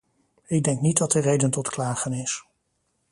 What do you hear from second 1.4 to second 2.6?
tot klagen is.